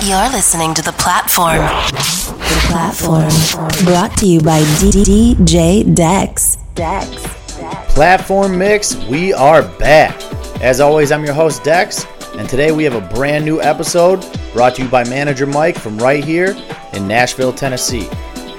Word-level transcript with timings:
You're 0.00 0.30
listening 0.30 0.72
to 0.74 0.82
The 0.82 0.92
Platform. 0.92 1.58
The 1.58 2.66
Platform. 2.70 3.28
Brought 3.84 4.16
to 4.18 4.26
you 4.26 4.40
by 4.40 4.62
DJ 4.80 5.94
Dex. 5.94 6.56
Dex. 6.74 7.08
Platform 7.92 8.56
Mix, 8.56 8.96
we 9.04 9.34
are 9.34 9.62
back. 9.78 10.18
As 10.62 10.80
always, 10.80 11.12
I'm 11.12 11.22
your 11.26 11.34
host, 11.34 11.62
Dex, 11.62 12.06
and 12.36 12.48
today 12.48 12.72
we 12.72 12.84
have 12.84 12.94
a 12.94 13.14
brand 13.14 13.44
new 13.44 13.60
episode 13.60 14.26
brought 14.54 14.76
to 14.76 14.82
you 14.82 14.88
by 14.88 15.04
Manager 15.04 15.46
Mike 15.46 15.76
from 15.76 15.98
right 15.98 16.24
here 16.24 16.56
in 16.94 17.06
Nashville, 17.06 17.52
Tennessee. 17.52 18.08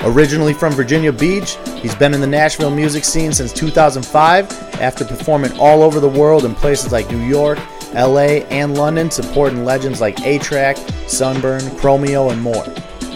Originally 0.04 0.54
from 0.54 0.72
Virginia 0.74 1.12
Beach, 1.12 1.58
he's 1.82 1.96
been 1.96 2.14
in 2.14 2.22
the 2.22 2.28
Nashville 2.28 2.72
music 2.72 3.04
scene 3.04 3.34
since 3.34 3.52
2005 3.52 4.52
after 4.80 5.04
performing 5.04 5.52
all 5.60 5.82
over 5.82 6.00
the 6.00 6.08
world 6.08 6.46
in 6.46 6.54
places 6.54 6.92
like 6.92 7.10
New 7.10 7.26
York, 7.26 7.58
LA, 7.94 8.46
and 8.50 8.78
London, 8.78 9.10
supporting 9.12 9.64
legends 9.64 10.02
like 10.02 10.20
A-Trak, 10.22 10.78
Sunburn, 11.10 11.62
Chromeo, 11.78 12.32
and 12.32 12.42
more. 12.42 12.66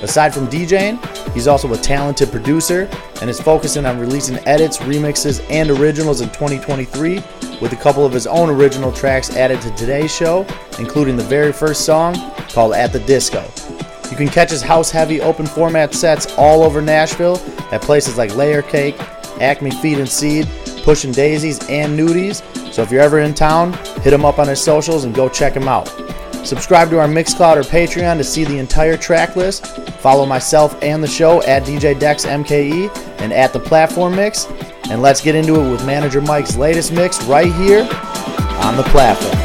Aside 0.03 0.33
from 0.33 0.47
DJing, 0.47 1.03
he's 1.33 1.47
also 1.47 1.73
a 1.73 1.77
talented 1.77 2.31
producer 2.31 2.87
and 3.19 3.29
is 3.29 3.41
focusing 3.41 3.85
on 3.85 3.99
releasing 3.99 4.37
edits, 4.47 4.77
remixes, 4.77 5.43
and 5.49 5.71
originals 5.71 6.21
in 6.21 6.29
2023 6.29 7.15
with 7.61 7.73
a 7.73 7.75
couple 7.75 8.05
of 8.05 8.13
his 8.13 8.27
own 8.27 8.49
original 8.49 8.91
tracks 8.91 9.35
added 9.35 9.59
to 9.61 9.73
today's 9.75 10.13
show, 10.13 10.45
including 10.77 11.17
the 11.17 11.23
very 11.23 11.51
first 11.51 11.83
song 11.83 12.13
called 12.49 12.73
At 12.73 12.93
the 12.93 12.99
Disco. 12.99 13.43
You 14.11 14.15
can 14.15 14.27
catch 14.27 14.51
his 14.51 14.61
house 14.61 14.91
heavy 14.91 15.19
open 15.19 15.45
format 15.45 15.93
sets 15.93 16.33
all 16.37 16.63
over 16.63 16.81
Nashville 16.81 17.37
at 17.71 17.81
places 17.81 18.17
like 18.17 18.35
Layer 18.35 18.61
Cake, 18.61 18.95
Acme 19.41 19.71
Feed 19.71 19.97
and 19.97 20.07
Seed, 20.09 20.47
Pushing 20.83 21.11
Daisies, 21.11 21.59
and 21.69 21.97
Nudies. 21.97 22.41
So 22.77 22.83
if 22.83 22.91
you're 22.91 23.01
ever 23.01 23.21
in 23.21 23.33
town, 23.33 23.73
hit 24.03 24.13
him 24.13 24.23
up 24.23 24.37
on 24.37 24.47
his 24.47 24.61
socials 24.61 25.03
and 25.03 25.15
go 25.15 25.27
check 25.27 25.55
him 25.55 25.67
out. 25.67 25.87
Subscribe 26.45 26.91
to 26.91 26.99
our 26.99 27.07
Mixcloud 27.07 27.57
or 27.57 27.63
Patreon 27.63 28.17
to 28.17 28.23
see 28.23 28.43
the 28.43 28.59
entire 28.59 28.95
track 28.95 29.35
list. 29.35 29.65
Follow 29.99 30.27
myself 30.27 30.77
and 30.83 31.03
the 31.03 31.07
show 31.07 31.41
at 31.45 31.63
DJ 31.63 31.99
Dex 31.99 32.27
MKE 32.27 32.95
and 33.19 33.33
at 33.33 33.51
the 33.51 33.59
Platform 33.59 34.15
Mix. 34.15 34.45
And 34.91 35.01
let's 35.01 35.21
get 35.21 35.33
into 35.33 35.55
it 35.55 35.71
with 35.71 35.87
Manager 35.87 36.21
Mike's 36.21 36.55
latest 36.55 36.93
mix 36.93 37.23
right 37.23 37.51
here 37.51 37.81
on 38.61 38.77
the 38.77 38.85
platform. 38.91 39.36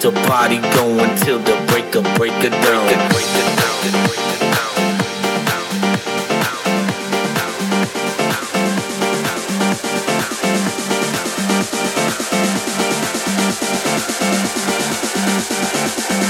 the 0.00 0.12
party 0.26 0.58
going 0.74 1.16
till 1.16 1.38
the 1.38 1.56
break 1.68 1.94
of 1.94 2.04
break 2.16 2.32
of 2.44 2.50
dawn. 2.50 2.88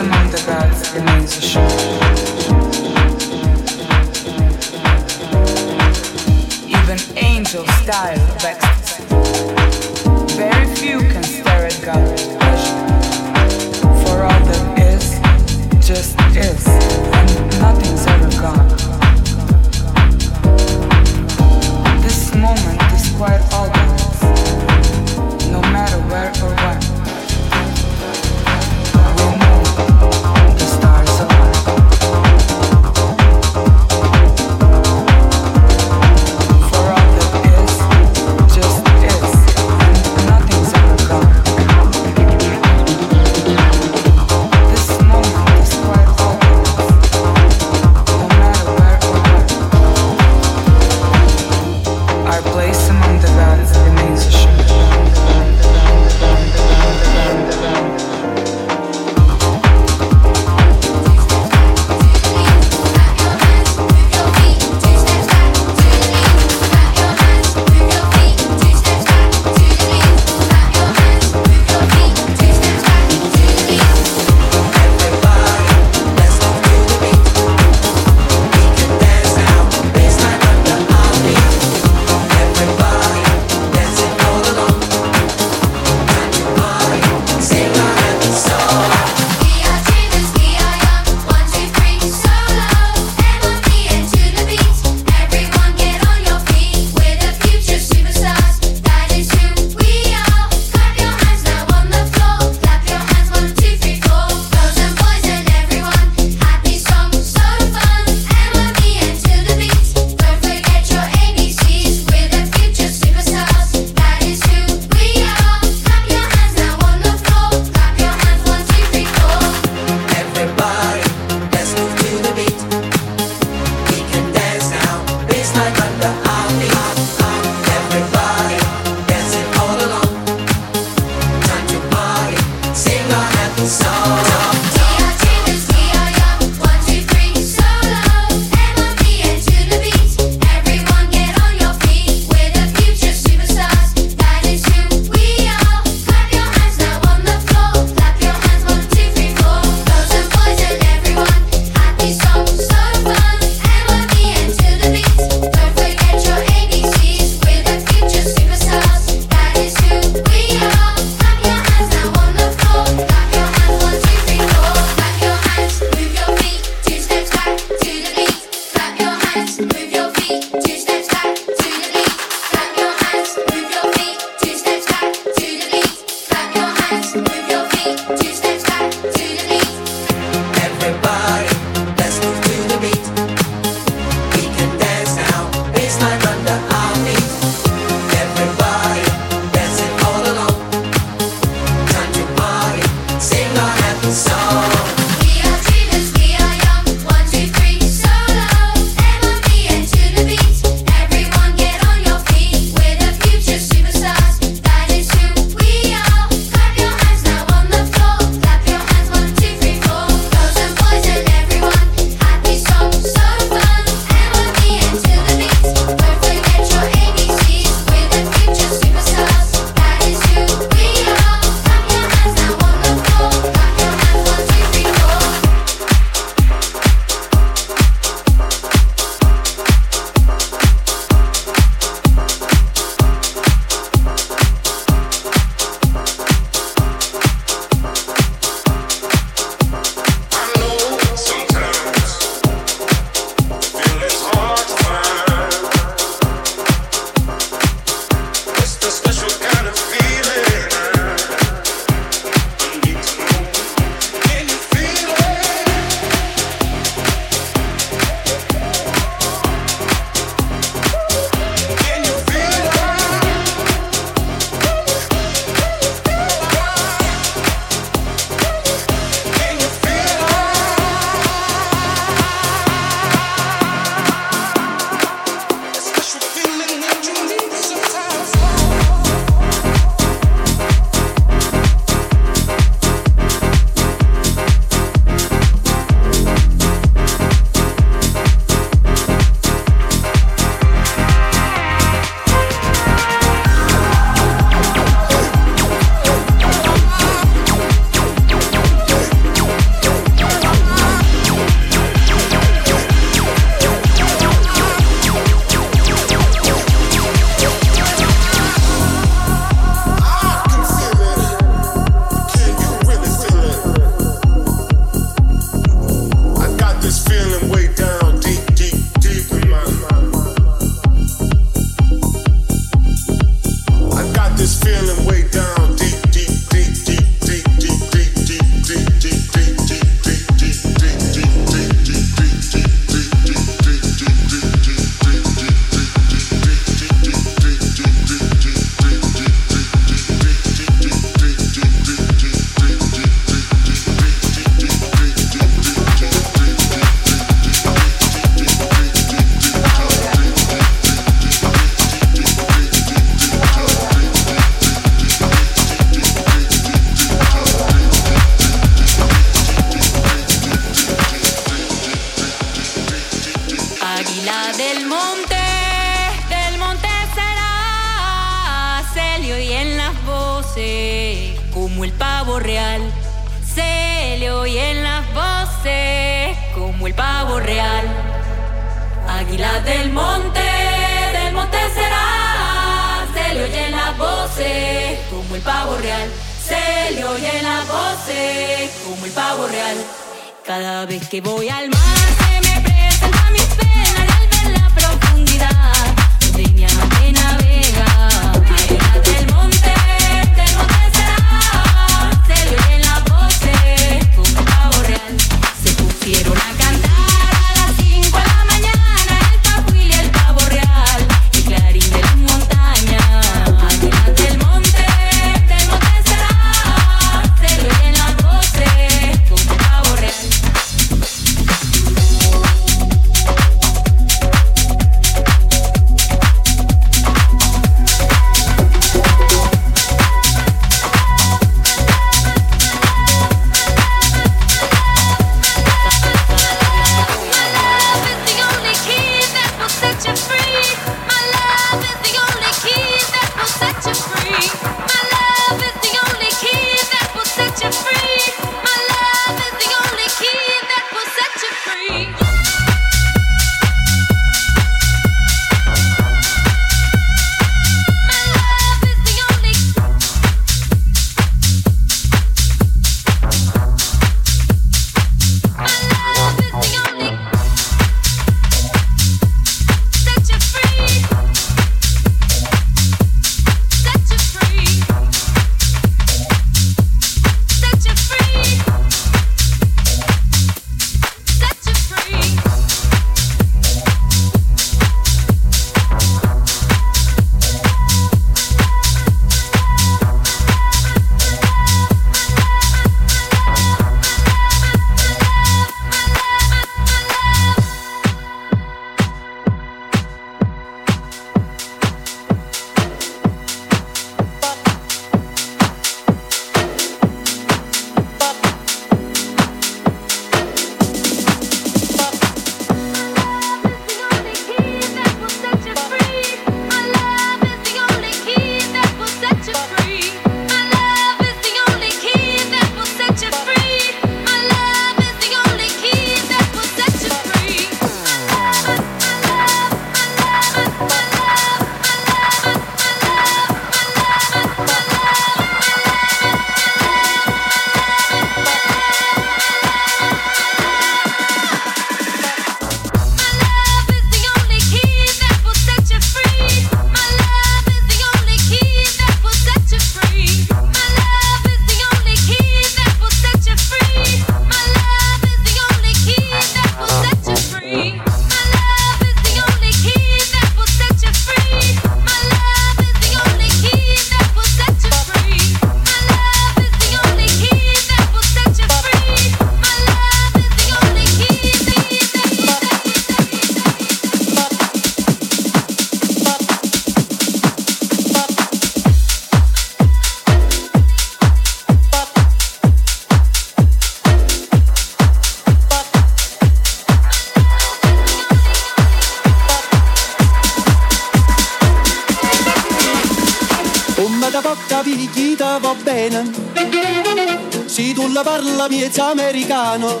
pizza 598.94 599.10
americano 599.10 600.00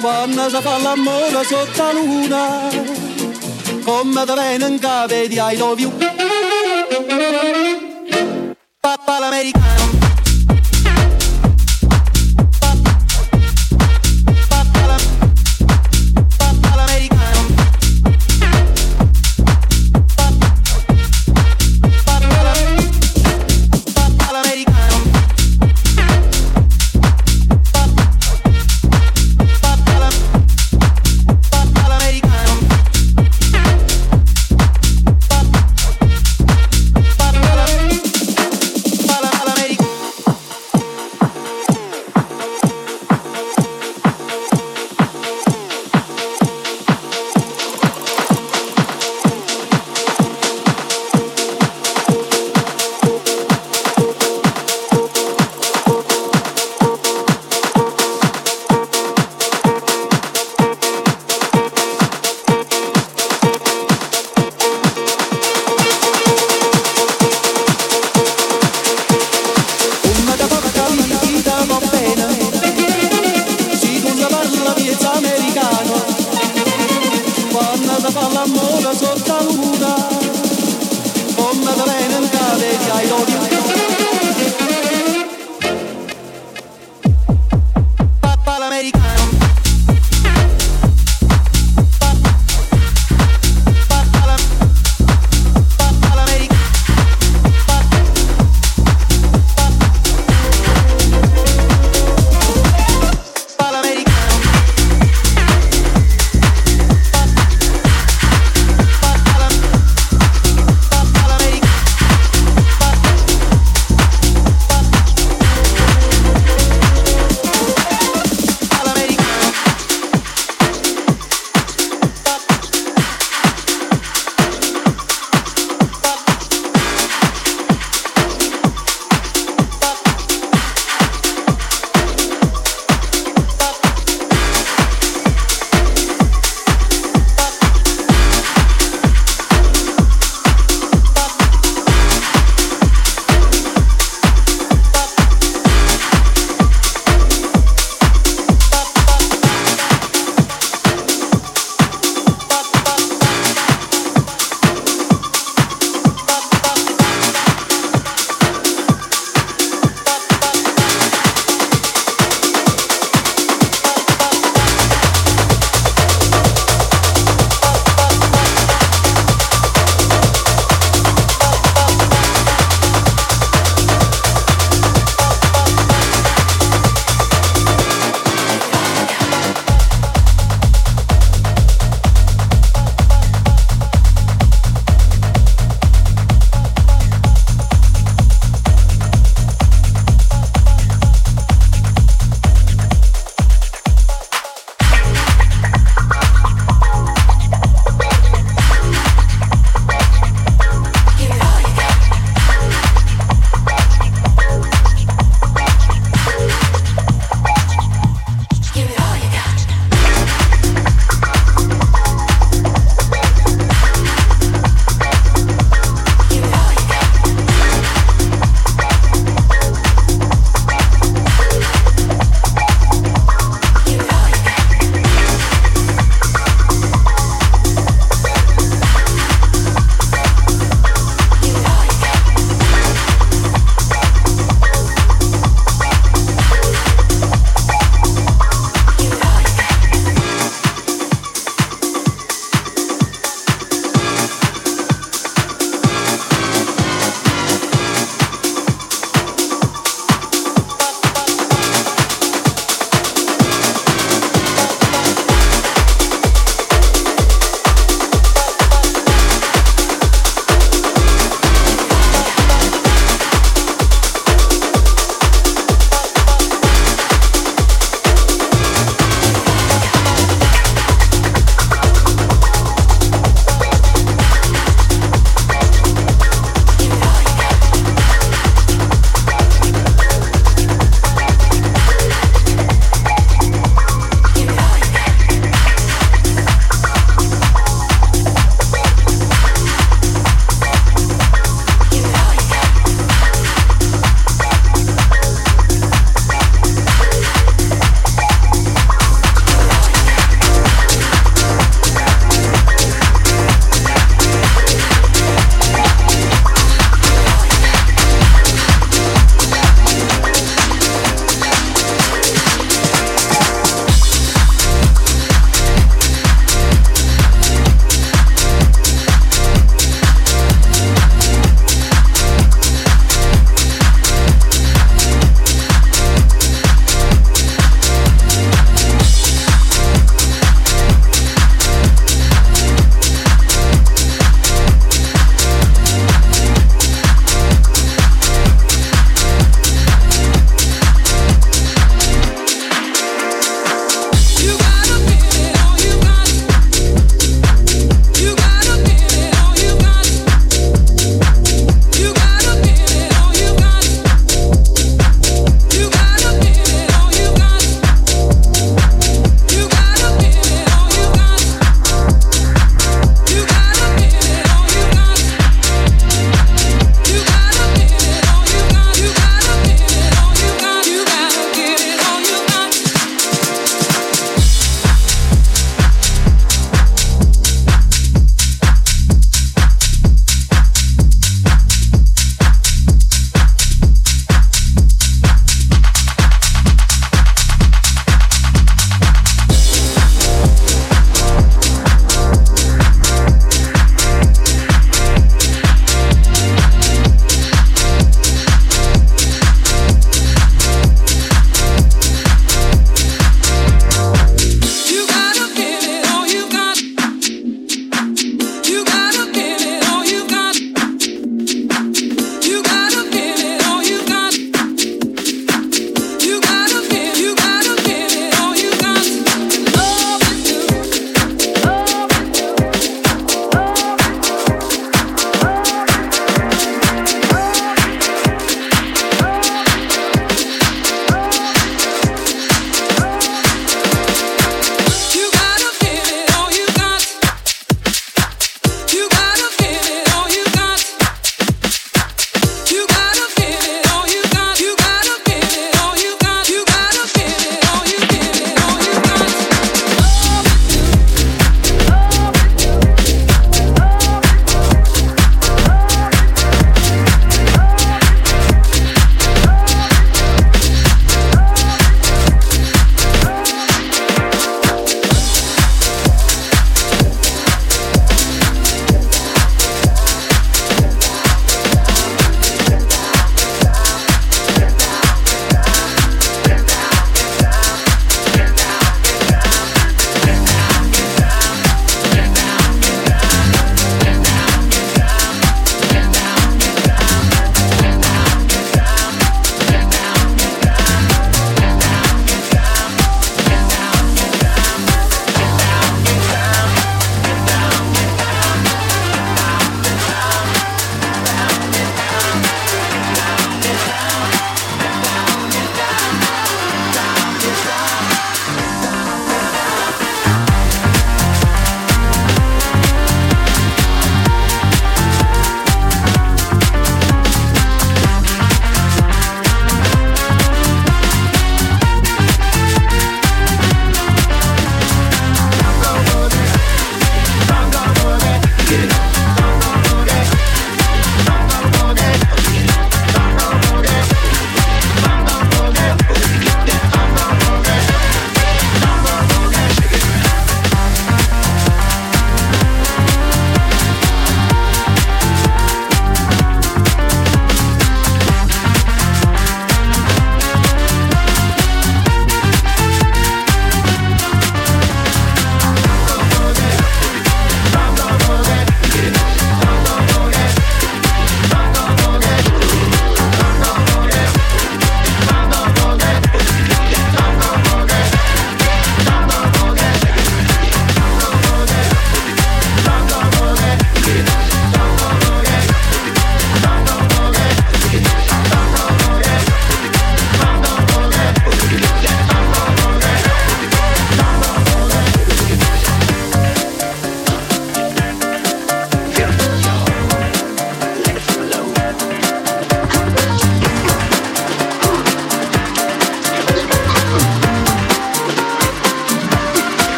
quando 0.00 0.48
si 0.48 0.60
fa 0.60 0.78
l'amore 0.78 1.44
sotto 1.44 1.82
la 1.82 1.92
luna 1.92 2.68
come 3.82 4.24
te 4.24 4.34
vengono 4.34 4.72
in 4.72 4.78
cave 4.78 5.26
di 5.26 5.34
I 5.34 5.56
love 5.56 5.80
you 5.80 5.90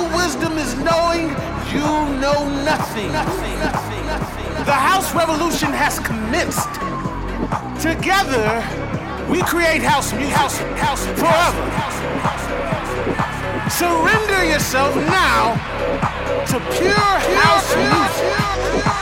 true 0.00 0.16
wisdom 0.16 0.58
is 0.58 0.74
knowing 0.76 1.28
you 1.72 1.88
know 2.20 2.48
nothing. 2.64 3.12
The 4.64 4.72
house 4.72 5.14
revolution 5.14 5.72
has 5.72 5.98
commenced. 5.98 6.68
Together, 7.80 8.62
we 9.30 9.42
create 9.42 9.82
house 9.82 10.12
music. 10.12 10.34
House, 10.34 10.58
house 10.78 11.06
forever. 11.18 11.64
Surrender 13.70 14.44
yourself 14.44 14.94
now 14.96 15.54
to 16.46 16.58
pure 16.78 17.16
house 17.40 17.76
music. 17.76 18.99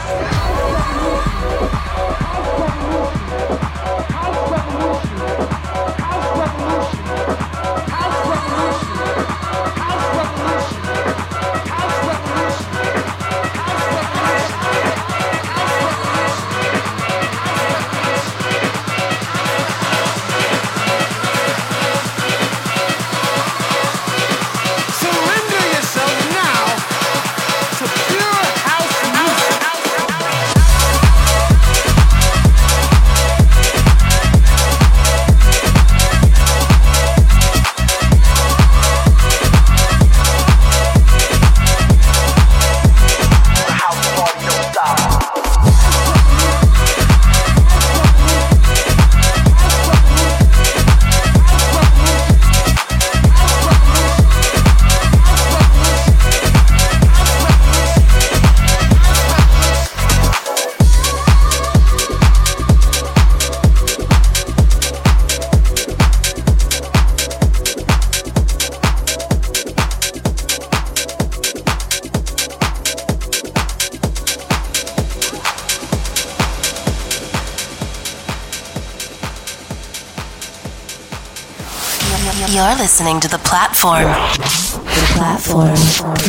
Listening 82.98 83.20
to 83.20 83.28
The 83.28 83.38
Platform. 83.38 84.02
The 84.02 85.04
platform 85.14 85.76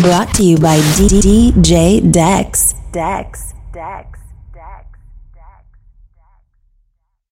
brought 0.03 0.35
to 0.35 0.43
you 0.43 0.55
by 0.59 0.77
DJ 0.77 1.49
Dex. 1.63 2.11
Dex. 2.11 2.73
Dex. 2.91 3.38